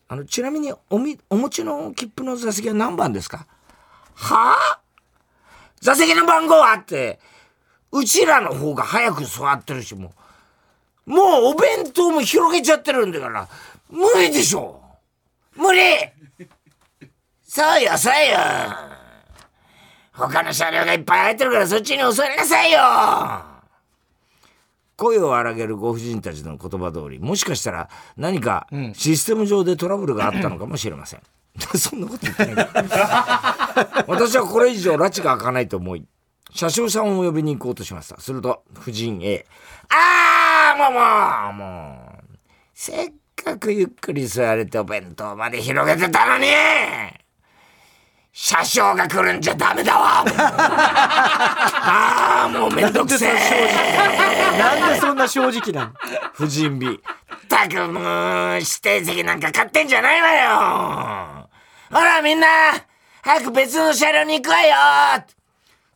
[0.09, 3.47] あの、ちなみにおみ、お持ちの切符の座席は何番ですか？
[4.15, 4.81] はあ？
[5.81, 7.21] 座席の番号はって、
[7.93, 10.13] うちらの方が早く座ってるし、も
[11.07, 13.49] う、もうお弁当も広げちゃってるんだから、
[13.91, 14.81] 無理でしょ！
[15.55, 15.81] 無理！
[17.47, 18.39] そうよ、そうよ。
[20.13, 23.58] 他の車両がいっぱい空いてるからそっちにお座りなさいよ。
[24.99, 31.23] 声を荒げるご婦人たちの言葉通り、もしかしたら何かシステム上でトラブルがあったのかもしれません。
[31.79, 32.69] そんなこと言ってない
[34.07, 36.05] 私はこれ以上拉致が開かないと思い、
[36.53, 38.21] 車掌さんを呼びに行こうとしました。
[38.21, 39.47] すると、夫人 A。
[39.89, 42.39] ああもうもうもう。
[42.75, 46.47] せっかくゆっくり座れてお弁当まで広げてたのに
[48.41, 50.23] 車掌が来るんじゃダメだわ。
[50.31, 50.35] あ
[52.47, 53.33] あもうめんどくせえ。
[54.57, 55.93] なんでそんな正直なの？
[56.37, 57.03] 夫人 B。
[57.49, 61.49] たくもう、指定席なんか買ってんじゃないわよ。
[61.91, 62.47] ほらみんな
[63.23, 64.77] 早く別の車両に行くわよ。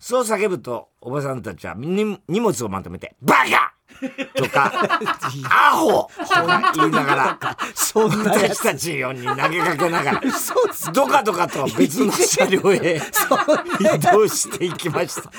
[0.00, 3.71] そう叫ぶと、おばさんたちは荷物をまとめて、バカ
[4.34, 4.72] とか、
[5.50, 6.10] アホ！
[6.74, 7.38] 言いながら、
[7.74, 10.22] そんな私たちよに投げかけながら、
[10.92, 13.00] どかどかと別の車両へ
[13.80, 15.30] 移動していきました。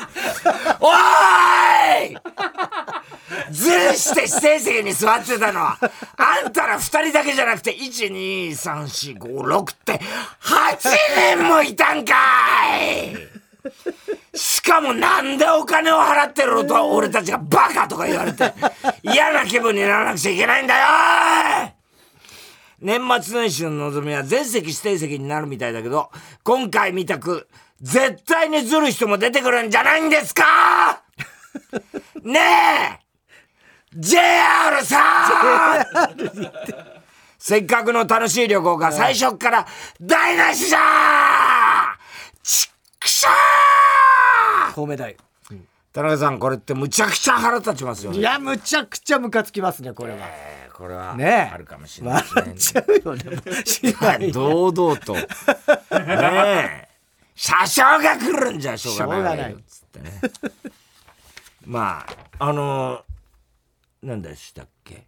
[0.79, 2.17] おーい！
[3.51, 5.77] ずるして指定席に座ってたのは、
[6.17, 9.99] あんたら二人だけじゃなくて、1、2、3、4、5、6って、
[10.41, 10.77] 8
[11.37, 12.13] 年もいたんか
[12.77, 13.32] い
[14.33, 18.53] しかもなんでお金を払ってると俺たちがバカとか言われて
[19.03, 21.73] 嫌な気分にならなくちゃいけないんだよ
[22.83, 26.11] 年末年始の望みは全席指定席になるみたいだけど、
[26.43, 27.47] 今回みたく
[27.81, 31.01] 絶対にずる人も出てくるんじゃないんですか。
[32.23, 32.99] ねえ
[33.95, 35.85] !JR さん。
[37.39, 39.67] せっかくの楽しい旅行が最初から
[40.01, 41.72] 台無しじゃちっ
[43.03, 45.17] くしゃー神戸大。
[45.91, 48.17] 田中さん、これってむちゃくちゃ腹立ちますよね。
[48.17, 50.17] いや、むちゃくちゃムカつきますね、これは。
[50.21, 52.41] えー、これは、ねあるかもしれないですね。
[52.41, 54.31] 笑っちゃうよね。
[54.31, 55.13] 堂々と。
[55.13, 55.27] ね
[55.91, 56.87] え。
[57.35, 59.57] 車掌が来るんじゃしょうがないよ。
[59.67, 60.21] つってね。
[61.65, 62.05] ま
[62.39, 65.05] あ、あのー、何でしたっけ？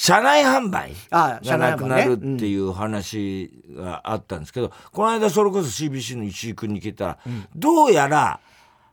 [0.00, 8.38] 車内販売がなくなるっていう話があったんですけど、この間それこそ CBC の石井君に聞いたら、うん、どうやら、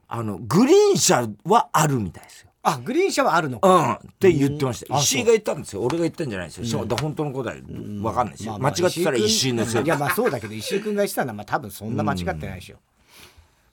[0.08, 2.50] あの、グリーン車はあるみたいですよ。
[2.64, 3.70] あ、グリーン車はあるのか。
[3.70, 3.94] うん。
[3.94, 4.98] って言ってました。
[4.98, 5.84] 石井が言ったんですよ。
[5.84, 6.82] 俺が言ったんじゃないですよ。
[6.82, 7.62] うん、本当の答え、
[8.02, 8.58] わかんないですよ。
[8.58, 9.84] 間違ってたら石井のせい。
[9.84, 12.78] いや、まあそうだけど、石井君が言ってたのは、まあ多分そんな間違ってないでしょ。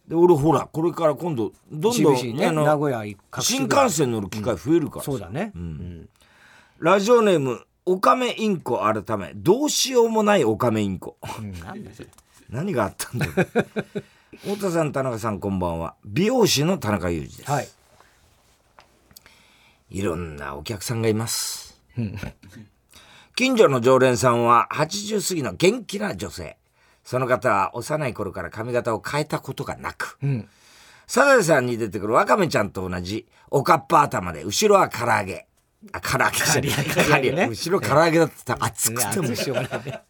[0.07, 3.05] で俺ほらこれから今度どんどん、ね、名古屋
[3.41, 6.09] 新幹線乗る機会増えるから、そうだね、うん
[6.83, 9.31] ラジオネームオカメインコ改め。
[9.37, 11.55] どうしようもないオカメインコ、うん、
[12.51, 15.95] 何があったんだよ太田さん田中さんこんばんは。
[16.05, 17.69] 美容師の田中裕二です、はい、
[19.91, 21.81] いろんなお客さんがいます。
[23.37, 26.57] 近所の常連さんは80過ぎの元気な女性。
[27.05, 30.49] その方は幼い頃から髪型を変えたことがなく、うん、
[31.07, 35.47] サザエさんに出てくるワカメちゃんと同じおかっぱ頭で後ろは唐揚げ
[35.91, 37.35] あ、唐揚げじゃない。
[37.35, 39.29] ね、後ろ唐揚げだったら熱くても、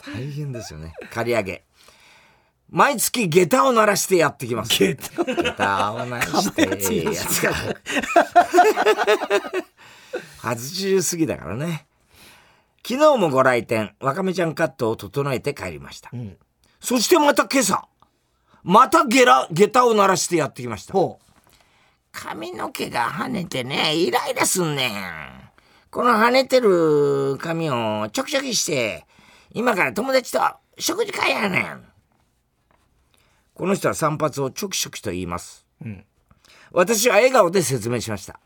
[0.05, 0.95] 大変ですよね。
[1.11, 1.65] 刈り上げ。
[2.71, 4.73] 毎月下駄を鳴らしてやってきます。
[4.73, 7.53] 下駄を鳴らしてええやつが。
[10.43, 11.87] 80過ぎだからね。
[12.87, 16.11] 昨日もご来店、わかめちゃんカットを整えて帰りました。
[16.17, 16.37] ん
[16.81, 17.87] そしてまた今朝、
[18.65, 20.95] またゲラ、下駄を鳴らしてやってきました。
[20.95, 21.21] ほ
[22.11, 25.52] 髪の毛が跳ねてね、イライラすんねん。
[25.93, 29.05] この跳ねてる髪をちょきちょきして、
[29.53, 30.41] 今から友達と
[30.79, 31.85] 食事会やねん。
[33.53, 35.67] この人は散髪をチョキチョキと言います。
[36.73, 38.41] 私は笑顔で説明しました。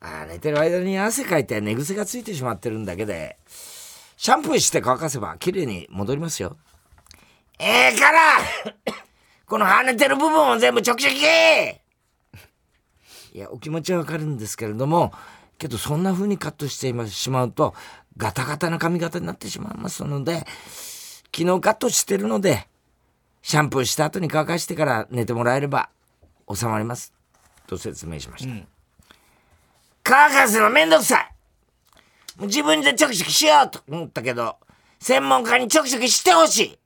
[0.00, 3.38] あー寝てる間に汗かいて寝癖がついてしまってるんだけで、
[4.18, 6.58] シャンプーして乾かせば綺麗に戻りますよ。
[7.58, 8.20] ええから
[9.48, 11.12] この跳ねてる部分を全部チョキチョ
[13.32, 15.10] キいや、お気持ちはわかるんですけれども、
[15.58, 17.74] けどそんな風にカットしてしまうと、
[18.16, 20.46] ガタガタな髪型になってしまいますので、
[21.36, 22.68] 昨日カットしてるので、
[23.42, 25.90] シャンプーした後に乾かしてから寝てもらえれば
[26.52, 27.12] 収まります。
[27.66, 28.66] と説明しました。
[30.02, 31.34] 乾かすのめんどくさい
[32.40, 34.56] 自分でチョキチョキしようと思ったけど、
[35.00, 36.78] 専門家にチョキチョキしてほしい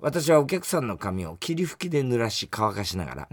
[0.00, 3.28] 私はお客さんの髪を霧吹きで濡らし乾かしながら、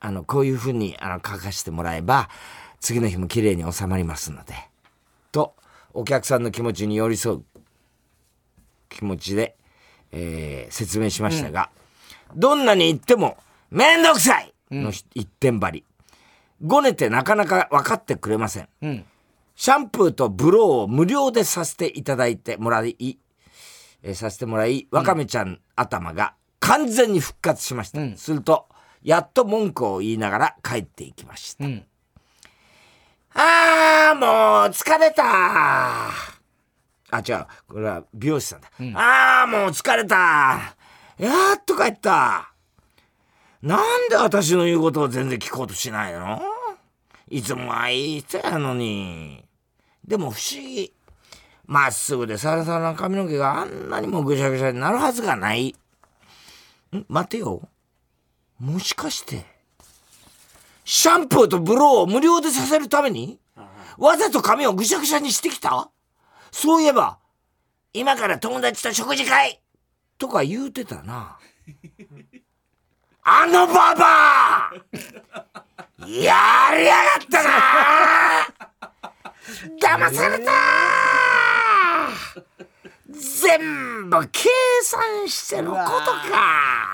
[0.00, 2.28] あのこういうふうにあの乾かしてもらえば
[2.80, 4.54] 次の日も綺麗に収まりますので。
[5.32, 5.54] と
[5.92, 7.44] お客さんの気持ちに寄り添う
[8.88, 9.56] 気持ちで、
[10.12, 11.70] えー説明しましたが、
[12.34, 13.36] どんなに言っても
[13.70, 14.52] 面倒くさい！
[14.70, 15.84] の一点張り。
[16.62, 19.04] ごねてなかなか分かってくれません、ん。
[19.54, 23.18] シャンプーとブローを無料でさせていただいてもらい
[24.02, 28.16] えーさせてもらい、わかめちゃん頭が完全に復活しました。
[28.16, 28.66] すると、
[29.02, 31.64] やっと文句を言いながら帰っていきました。
[33.36, 34.26] んあー、も
[34.66, 35.22] う疲れた
[37.10, 37.46] あ、違う。
[37.68, 38.68] これは美容師さんだ。
[38.94, 40.74] あー、もう疲れた
[41.18, 42.52] やっと帰った
[43.62, 46.40] なんで私の言うことを全然聞こうとしないの？
[47.28, 49.44] いつもはいい人やのに。
[50.06, 50.92] でも不思議。
[51.66, 55.74] まっすぐでサラサラな髪の毛があんなにもぐしゃぐしゃになるはずがない。
[56.94, 57.04] ん？
[57.08, 57.68] 待てよ。
[58.60, 59.44] もしかして、
[60.88, 63.40] シャンプーとブローを無料でさせるために、
[63.98, 65.90] わざと髪をぐしゃぐしゃにしてきた？
[66.52, 67.18] そういえば、
[67.92, 69.60] 今から友達と食事会！
[70.16, 71.38] とか言うてたな。
[73.28, 74.72] あのババア！
[76.06, 77.50] やりやがったな！
[80.08, 80.52] 騙された！
[83.10, 84.48] 全部計
[84.84, 85.80] 算してのこと
[86.30, 86.85] か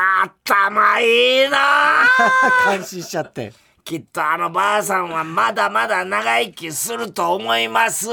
[0.00, 1.58] 頭いいな
[2.64, 3.52] 感心しちゃって。
[3.82, 8.06] きっとあのばあさんはまだまだ長生きすると思います。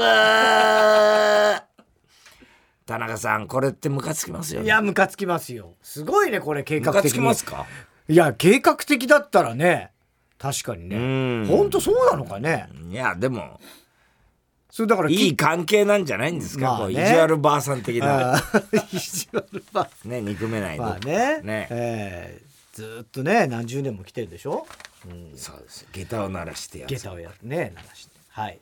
[2.86, 4.66] 田中さんこれってムカつきますよね。
[4.66, 5.74] いやムカつきますよ。
[5.82, 7.66] すごいねこれ計ムカつ画的にきますか？
[8.08, 9.90] いや計画的だったらね。
[10.38, 10.96] 確かにね。
[10.96, 11.46] ん。
[11.46, 12.68] 本当そうなのかね。
[12.90, 13.60] いやでも
[14.76, 16.80] それだからいい関係なんじゃないんですか、まあね。
[16.80, 18.38] こう意地悪ばあさん的な。
[18.92, 21.40] 意地悪ばね憎めないで、まあね。
[21.42, 21.66] ね。
[21.70, 22.46] えー
[22.76, 24.66] ずーっとね何十年も来てるでしょ？
[25.34, 25.86] そうです。
[25.92, 28.12] 下駄を鳴らしてやつ下駄をやってね鳴らして。
[28.28, 28.58] はい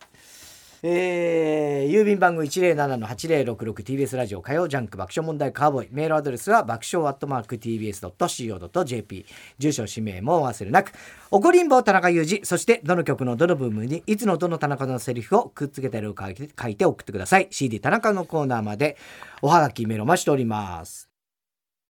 [0.86, 5.88] えー、郵便番号 107-8066TBS ラジオ火曜ジャンク爆笑問題カーボーイ。
[5.90, 9.24] メールアドレスは爆笑アットマーク TBS.CO.JP
[9.56, 10.92] 住所氏名も忘れなく。
[11.30, 12.44] 怒りんぼ田中裕二。
[12.44, 16.28] そしてどの曲のどの部分にいつのどの田中のセリフをくっつけてるか
[16.60, 17.48] 書いて送ってください。
[17.50, 18.98] CD 田中のコーナーまで
[19.40, 21.13] おはがきメールお待ちしております。